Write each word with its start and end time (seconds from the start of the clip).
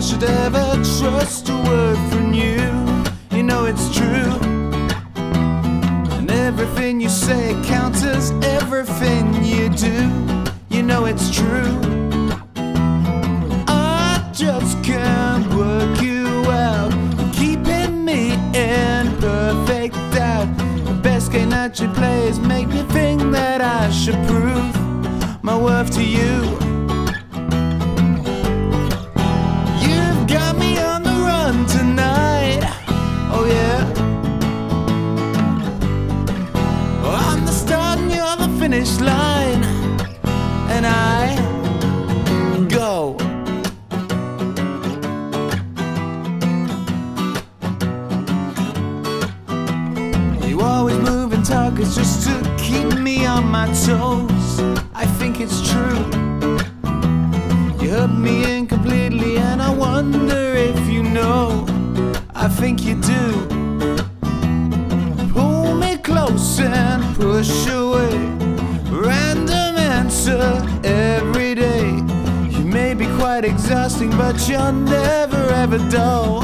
should 0.00 0.22
ever 0.22 0.82
trust 0.98 1.50
a 1.50 1.56
word 1.68 1.98
from 2.10 2.32
you. 2.32 2.56
You 3.36 3.42
know 3.42 3.66
it's 3.66 3.94
true. 3.94 4.32
And 6.16 6.30
everything 6.30 7.02
you 7.02 7.10
say 7.10 7.54
counts 7.66 8.02
as 8.02 8.30
everything 8.42 9.44
you 9.44 9.68
do. 9.68 10.08
You 10.70 10.82
know 10.82 11.04
it's 11.04 11.30
true. 11.30 11.78
I 13.68 14.26
just 14.32 14.82
can't 14.82 15.46
work 15.52 16.00
you 16.00 16.26
out. 16.50 16.92
Keeping 17.34 18.02
me 18.02 18.32
in 18.54 19.14
perfect 19.18 19.96
doubt. 20.14 20.48
The 20.86 20.98
best 21.02 21.30
game 21.30 21.50
that 21.50 21.78
you 21.78 21.88
play 21.88 22.26
is 22.26 22.38
make 22.38 22.68
me 22.68 22.82
think 22.84 23.20
that 23.32 23.60
I 23.60 23.90
should 23.90 24.20
prove 24.26 25.42
my 25.42 25.56
worth 25.56 25.90
to 25.96 26.02
you. 26.02 26.69
Finish 38.70 39.00
line. 39.00 39.64
And 40.74 40.86
I 40.86 41.34
go. 42.68 43.16
You 50.46 50.60
always 50.60 50.98
move 50.98 51.32
and 51.32 51.44
talk, 51.44 51.80
it's 51.80 51.96
just 51.96 52.28
to 52.28 52.56
keep 52.56 52.96
me 52.96 53.26
on 53.26 53.44
my 53.46 53.66
toes. 53.86 54.60
I 54.94 55.04
think 55.18 55.40
it's 55.40 55.60
true. 55.68 56.04
You 57.82 57.90
hurt 57.90 58.14
me 58.26 58.56
incompletely, 58.56 59.38
and 59.38 59.60
I 59.60 59.70
wonder 59.74 60.54
if 60.54 60.78
you 60.88 61.02
know. 61.02 61.66
I 62.36 62.46
think 62.46 62.84
you 62.84 62.94
do. 63.14 63.24
Pull 65.32 65.74
me 65.74 65.96
close 65.96 66.60
and 66.60 67.16
push 67.16 67.66
away 67.66 67.79
closer 70.20 70.62
every 70.84 71.54
day. 71.54 71.88
You 72.50 72.64
may 72.64 72.94
be 72.94 73.06
quite 73.16 73.44
exhausting, 73.44 74.10
but 74.10 74.48
you're 74.48 74.72
never 74.72 75.48
ever 75.50 75.78
dull. 75.90 76.42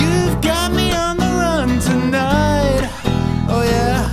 You've 0.00 0.40
got 0.40 0.72
me 0.72 0.92
on 0.92 1.16
the 1.16 1.30
run 1.42 1.78
tonight. 1.80 2.90
Oh, 3.48 3.62
yeah. 3.62 4.10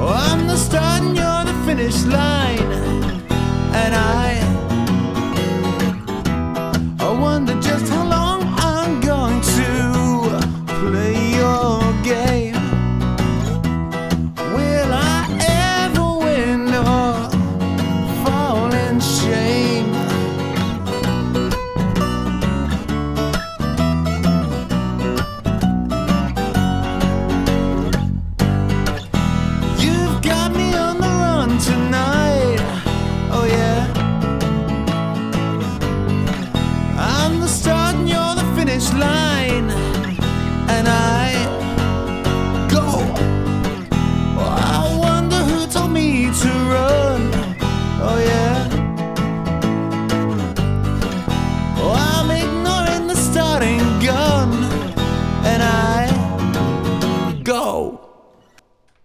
Oh, 0.00 0.12
I'm 0.12 0.46
the 0.46 0.56
you're 1.16 1.44
the 1.44 1.64
finish 1.64 2.04
line. 2.04 2.58
And 3.72 3.94
I. 3.94 4.45
line 38.92 39.70
and 40.68 40.88
I 40.88 41.32
go. 42.68 42.86
I 44.38 44.96
wonder 44.98 45.36
who 45.36 45.66
told 45.66 45.92
me 45.92 46.26
to 46.42 46.50
run. 46.74 47.30
Oh, 48.08 48.18
yeah. 48.32 48.68
I'm 51.94 52.30
ignoring 52.30 53.06
the 53.08 53.16
starting 53.16 53.80
gun 54.00 54.52
and 55.44 55.62
I. 55.62 55.85